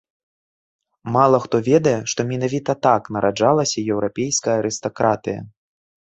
Мала 1.15 1.37
хто 1.43 1.57
ведае, 1.67 1.93
што 2.13 2.25
менавіта 2.31 2.75
так 2.85 3.03
нараджалася 3.17 3.83
еўрапейская 3.97 4.55
арыстакратыя. 4.63 5.39